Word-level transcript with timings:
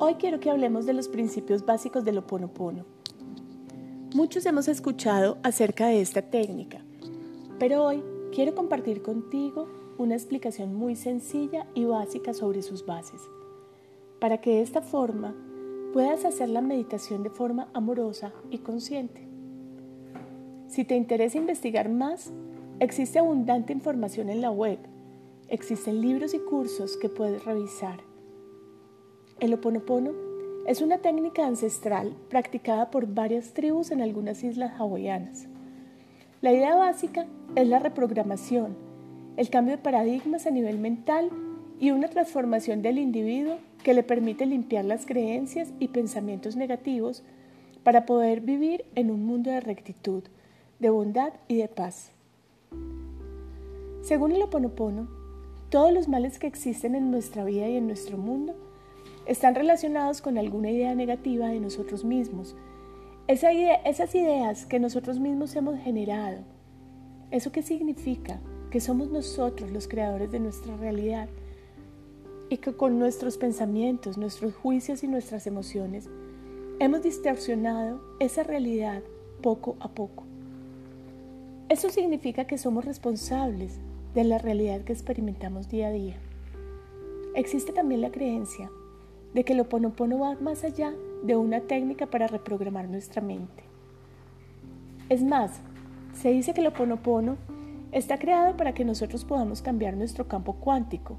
Hoy 0.00 0.14
quiero 0.14 0.38
que 0.38 0.48
hablemos 0.48 0.86
de 0.86 0.92
los 0.92 1.08
principios 1.08 1.66
básicos 1.66 2.04
del 2.04 2.18
Oponopono. 2.18 2.84
Muchos 4.14 4.46
hemos 4.46 4.68
escuchado 4.68 5.38
acerca 5.42 5.88
de 5.88 6.00
esta 6.00 6.22
técnica, 6.22 6.78
pero 7.58 7.84
hoy 7.84 8.04
quiero 8.32 8.54
compartir 8.54 9.02
contigo 9.02 9.66
una 9.98 10.14
explicación 10.14 10.72
muy 10.72 10.94
sencilla 10.94 11.66
y 11.74 11.84
básica 11.84 12.32
sobre 12.32 12.62
sus 12.62 12.86
bases, 12.86 13.20
para 14.20 14.40
que 14.40 14.50
de 14.50 14.62
esta 14.62 14.82
forma 14.82 15.34
puedas 15.92 16.24
hacer 16.24 16.48
la 16.48 16.60
meditación 16.60 17.24
de 17.24 17.30
forma 17.30 17.66
amorosa 17.74 18.32
y 18.52 18.58
consciente. 18.58 19.26
Si 20.68 20.84
te 20.84 20.94
interesa 20.94 21.38
investigar 21.38 21.88
más, 21.88 22.30
existe 22.78 23.18
abundante 23.18 23.72
información 23.72 24.28
en 24.28 24.42
la 24.42 24.52
web. 24.52 24.78
Existen 25.48 26.00
libros 26.00 26.34
y 26.34 26.38
cursos 26.38 26.96
que 26.96 27.08
puedes 27.08 27.44
revisar. 27.44 27.98
El 29.40 29.54
Oponopono 29.54 30.10
es 30.66 30.82
una 30.82 30.98
técnica 30.98 31.46
ancestral 31.46 32.12
practicada 32.28 32.90
por 32.90 33.06
varias 33.06 33.52
tribus 33.52 33.92
en 33.92 34.02
algunas 34.02 34.42
islas 34.42 34.72
hawaianas. 34.80 35.46
La 36.40 36.52
idea 36.52 36.74
básica 36.74 37.24
es 37.54 37.68
la 37.68 37.78
reprogramación, 37.78 38.76
el 39.36 39.48
cambio 39.48 39.76
de 39.76 39.82
paradigmas 39.82 40.48
a 40.48 40.50
nivel 40.50 40.78
mental 40.78 41.30
y 41.78 41.92
una 41.92 42.08
transformación 42.08 42.82
del 42.82 42.98
individuo 42.98 43.58
que 43.84 43.94
le 43.94 44.02
permite 44.02 44.44
limpiar 44.44 44.84
las 44.84 45.06
creencias 45.06 45.72
y 45.78 45.86
pensamientos 45.86 46.56
negativos 46.56 47.22
para 47.84 48.06
poder 48.06 48.40
vivir 48.40 48.86
en 48.96 49.12
un 49.12 49.24
mundo 49.24 49.52
de 49.52 49.60
rectitud, 49.60 50.24
de 50.80 50.90
bondad 50.90 51.32
y 51.46 51.58
de 51.58 51.68
paz. 51.68 52.10
Según 54.02 54.32
el 54.32 54.42
Oponopono, 54.42 55.08
todos 55.70 55.92
los 55.92 56.08
males 56.08 56.40
que 56.40 56.48
existen 56.48 56.96
en 56.96 57.12
nuestra 57.12 57.44
vida 57.44 57.68
y 57.68 57.76
en 57.76 57.86
nuestro 57.86 58.18
mundo 58.18 58.56
están 59.28 59.54
relacionados 59.54 60.22
con 60.22 60.38
alguna 60.38 60.70
idea 60.70 60.94
negativa 60.94 61.48
de 61.48 61.60
nosotros 61.60 62.04
mismos. 62.04 62.56
esas 63.28 64.14
ideas 64.14 64.64
que 64.64 64.80
nosotros 64.80 65.20
mismos 65.20 65.54
hemos 65.54 65.78
generado. 65.78 66.38
¿Eso 67.30 67.52
qué 67.52 67.60
significa? 67.60 68.40
Que 68.70 68.80
somos 68.80 69.10
nosotros 69.10 69.70
los 69.70 69.86
creadores 69.86 70.32
de 70.32 70.40
nuestra 70.40 70.74
realidad 70.78 71.28
y 72.48 72.56
que 72.56 72.72
con 72.72 72.98
nuestros 72.98 73.36
pensamientos, 73.36 74.16
nuestros 74.16 74.54
juicios 74.54 75.04
y 75.04 75.08
nuestras 75.08 75.46
emociones 75.46 76.08
hemos 76.80 77.02
distorsionado 77.02 78.00
esa 78.20 78.44
realidad 78.44 79.02
poco 79.42 79.76
a 79.80 79.88
poco. 79.90 80.24
Eso 81.68 81.90
significa 81.90 82.46
que 82.46 82.56
somos 82.56 82.86
responsables 82.86 83.78
de 84.14 84.24
la 84.24 84.38
realidad 84.38 84.80
que 84.84 84.94
experimentamos 84.94 85.68
día 85.68 85.88
a 85.88 85.92
día. 85.92 86.16
Existe 87.34 87.72
también 87.72 88.00
la 88.00 88.10
creencia 88.10 88.70
de 89.34 89.44
que 89.44 89.52
el 89.52 89.60
oponopono 89.60 90.18
va 90.18 90.34
más 90.36 90.64
allá 90.64 90.92
de 91.22 91.36
una 91.36 91.60
técnica 91.60 92.06
para 92.06 92.26
reprogramar 92.26 92.88
nuestra 92.88 93.20
mente. 93.20 93.64
Es 95.08 95.22
más, 95.22 95.60
se 96.14 96.30
dice 96.30 96.54
que 96.54 96.60
el 96.60 96.66
oponopono 96.66 97.36
está 97.92 98.18
creado 98.18 98.56
para 98.56 98.74
que 98.74 98.84
nosotros 98.84 99.24
podamos 99.24 99.62
cambiar 99.62 99.96
nuestro 99.96 100.28
campo 100.28 100.54
cuántico 100.54 101.16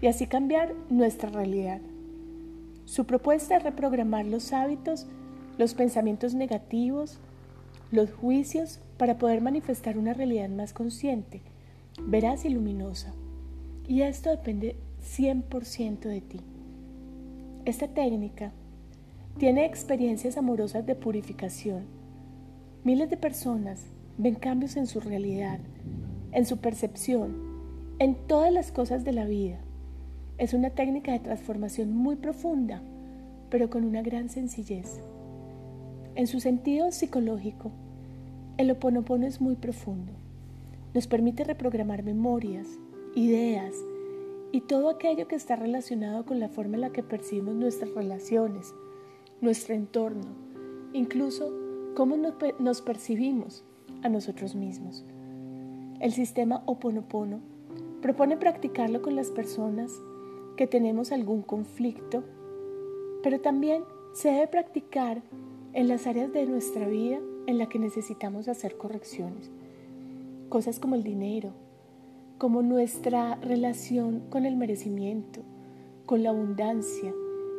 y 0.00 0.06
así 0.06 0.26
cambiar 0.26 0.74
nuestra 0.88 1.30
realidad. 1.30 1.80
Su 2.84 3.04
propuesta 3.04 3.56
es 3.56 3.62
reprogramar 3.62 4.26
los 4.26 4.52
hábitos, 4.52 5.06
los 5.58 5.74
pensamientos 5.74 6.34
negativos, 6.34 7.18
los 7.90 8.12
juicios 8.12 8.80
para 8.96 9.18
poder 9.18 9.40
manifestar 9.40 9.98
una 9.98 10.14
realidad 10.14 10.48
más 10.48 10.72
consciente, 10.72 11.42
veraz 12.00 12.44
y 12.44 12.50
luminosa. 12.50 13.12
Y 13.86 14.02
esto 14.02 14.30
depende 14.30 14.76
100% 15.02 16.00
de 16.00 16.20
ti. 16.20 16.40
Esta 17.68 17.86
técnica 17.86 18.50
tiene 19.36 19.66
experiencias 19.66 20.38
amorosas 20.38 20.86
de 20.86 20.94
purificación. 20.94 21.84
Miles 22.82 23.10
de 23.10 23.18
personas 23.18 23.84
ven 24.16 24.36
cambios 24.36 24.78
en 24.78 24.86
su 24.86 25.00
realidad, 25.00 25.58
en 26.32 26.46
su 26.46 26.56
percepción, 26.56 27.36
en 27.98 28.14
todas 28.26 28.50
las 28.54 28.72
cosas 28.72 29.04
de 29.04 29.12
la 29.12 29.26
vida. 29.26 29.58
Es 30.38 30.54
una 30.54 30.70
técnica 30.70 31.12
de 31.12 31.18
transformación 31.18 31.94
muy 31.94 32.16
profunda, 32.16 32.80
pero 33.50 33.68
con 33.68 33.84
una 33.84 34.00
gran 34.00 34.30
sencillez. 34.30 35.00
En 36.14 36.26
su 36.26 36.40
sentido 36.40 36.90
psicológico, 36.90 37.70
el 38.56 38.70
oponopono 38.70 39.26
es 39.26 39.42
muy 39.42 39.56
profundo. 39.56 40.12
Nos 40.94 41.06
permite 41.06 41.44
reprogramar 41.44 42.02
memorias, 42.02 42.66
ideas, 43.14 43.74
y 44.52 44.62
todo 44.62 44.88
aquello 44.88 45.28
que 45.28 45.36
está 45.36 45.56
relacionado 45.56 46.24
con 46.24 46.40
la 46.40 46.48
forma 46.48 46.76
en 46.76 46.82
la 46.82 46.90
que 46.90 47.02
percibimos 47.02 47.54
nuestras 47.54 47.92
relaciones, 47.94 48.74
nuestro 49.40 49.74
entorno, 49.74 50.26
incluso 50.92 51.52
cómo 51.94 52.16
nos 52.58 52.82
percibimos 52.82 53.64
a 54.02 54.08
nosotros 54.08 54.54
mismos. 54.54 55.04
El 56.00 56.12
sistema 56.12 56.62
Oponopono 56.66 57.40
propone 58.00 58.36
practicarlo 58.36 59.02
con 59.02 59.16
las 59.16 59.30
personas 59.30 59.92
que 60.56 60.66
tenemos 60.66 61.12
algún 61.12 61.42
conflicto, 61.42 62.24
pero 63.22 63.40
también 63.40 63.82
se 64.12 64.30
debe 64.30 64.46
practicar 64.48 65.22
en 65.72 65.88
las 65.88 66.06
áreas 66.06 66.32
de 66.32 66.46
nuestra 66.46 66.86
vida 66.88 67.18
en 67.46 67.58
las 67.58 67.68
que 67.68 67.78
necesitamos 67.78 68.48
hacer 68.48 68.76
correcciones. 68.76 69.50
Cosas 70.48 70.78
como 70.78 70.94
el 70.94 71.02
dinero, 71.02 71.52
como 72.38 72.62
nuestra 72.62 73.34
relación 73.36 74.20
con 74.30 74.46
el 74.46 74.56
merecimiento, 74.56 75.40
con 76.06 76.22
la 76.22 76.30
abundancia, 76.30 77.12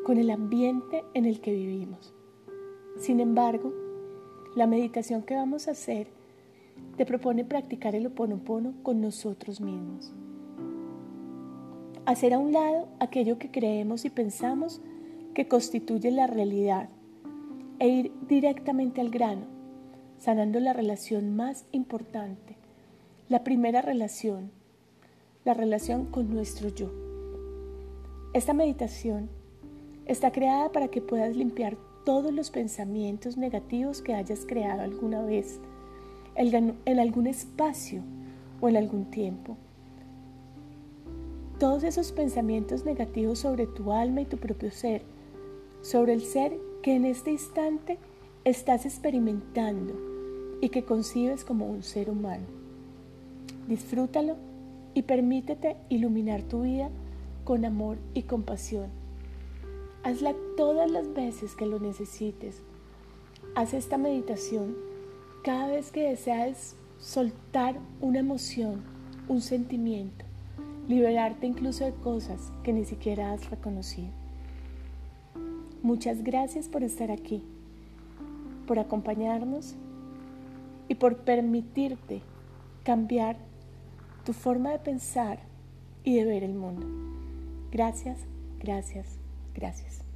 con 0.05 0.17
el 0.17 0.29
ambiente 0.29 1.03
en 1.13 1.25
el 1.25 1.41
que 1.41 1.51
vivimos. 1.51 2.13
Sin 2.97 3.19
embargo, 3.19 3.73
la 4.55 4.67
meditación 4.67 5.21
que 5.23 5.35
vamos 5.35 5.67
a 5.67 5.71
hacer 5.71 6.07
te 6.95 7.05
propone 7.05 7.43
practicar 7.43 7.93
el 7.93 8.07
oponopono 8.07 8.73
con 8.81 9.01
nosotros 9.01 9.59
mismos. 9.59 10.13
Hacer 12.05 12.33
a 12.33 12.39
un 12.39 12.53
lado 12.53 12.87
aquello 12.99 13.37
que 13.37 13.51
creemos 13.51 14.05
y 14.05 14.09
pensamos 14.09 14.81
que 15.33 15.49
constituye 15.49 16.09
la 16.09 16.25
realidad 16.25 16.89
e 17.79 17.89
ir 17.89 18.11
directamente 18.27 19.01
al 19.01 19.09
grano, 19.09 19.45
sanando 20.17 20.59
la 20.61 20.71
relación 20.71 21.35
más 21.35 21.65
importante, 21.73 22.55
la 23.27 23.43
primera 23.43 23.81
relación 23.81 24.51
la 25.49 25.55
relación 25.55 26.05
con 26.05 26.29
nuestro 26.29 26.69
yo. 26.69 26.91
Esta 28.35 28.53
meditación 28.53 29.31
está 30.05 30.31
creada 30.31 30.71
para 30.71 30.89
que 30.89 31.01
puedas 31.01 31.35
limpiar 31.35 31.75
todos 32.05 32.31
los 32.31 32.51
pensamientos 32.51 33.35
negativos 33.35 34.03
que 34.03 34.13
hayas 34.13 34.45
creado 34.45 34.83
alguna 34.83 35.23
vez, 35.23 35.59
en 36.35 36.99
algún 36.99 37.25
espacio 37.25 38.03
o 38.61 38.69
en 38.69 38.77
algún 38.77 39.05
tiempo. 39.05 39.57
Todos 41.57 41.83
esos 41.83 42.11
pensamientos 42.11 42.85
negativos 42.85 43.39
sobre 43.39 43.65
tu 43.65 43.91
alma 43.91 44.21
y 44.21 44.25
tu 44.25 44.37
propio 44.37 44.69
ser, 44.69 45.01
sobre 45.81 46.13
el 46.13 46.21
ser 46.21 46.59
que 46.83 46.93
en 46.95 47.05
este 47.05 47.31
instante 47.31 47.97
estás 48.43 48.85
experimentando 48.85 49.95
y 50.61 50.69
que 50.69 50.85
concibes 50.85 51.43
como 51.43 51.65
un 51.65 51.81
ser 51.81 52.11
humano. 52.11 52.45
Disfrútalo 53.67 54.48
y 54.93 55.03
permítete 55.03 55.77
iluminar 55.89 56.43
tu 56.43 56.63
vida 56.63 56.89
con 57.43 57.65
amor 57.65 57.97
y 58.13 58.23
compasión. 58.23 58.87
Hazla 60.03 60.33
todas 60.55 60.89
las 60.89 61.13
veces 61.13 61.55
que 61.55 61.65
lo 61.65 61.79
necesites. 61.79 62.61
Haz 63.55 63.73
esta 63.73 63.97
meditación 63.97 64.75
cada 65.43 65.67
vez 65.67 65.91
que 65.91 66.09
deseas 66.09 66.75
soltar 66.99 67.79
una 68.01 68.19
emoción, 68.19 68.83
un 69.27 69.41
sentimiento, 69.41 70.25
liberarte 70.87 71.47
incluso 71.47 71.85
de 71.85 71.93
cosas 71.93 72.51
que 72.63 72.73
ni 72.73 72.85
siquiera 72.85 73.31
has 73.31 73.49
reconocido. 73.49 74.09
Muchas 75.81 76.23
gracias 76.23 76.67
por 76.67 76.83
estar 76.83 77.09
aquí, 77.09 77.43
por 78.67 78.79
acompañarnos 78.79 79.75
y 80.87 80.95
por 80.95 81.17
permitirte 81.17 82.21
cambiar 82.83 83.48
tu 84.23 84.33
forma 84.33 84.71
de 84.71 84.79
pensar 84.79 85.39
y 86.03 86.15
de 86.15 86.25
ver 86.25 86.43
el 86.43 86.53
mundo. 86.53 86.87
Gracias, 87.71 88.19
gracias, 88.59 89.07
gracias. 89.53 90.08